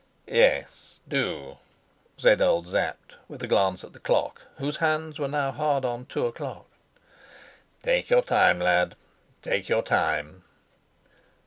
[0.25, 1.59] "Yes, do,"
[2.17, 6.07] said old Sapt, with a glance at the clock, whose hands were now hard on
[6.07, 6.65] two o'clock.
[7.83, 8.95] "Take your time, lad,
[9.43, 10.43] take your time."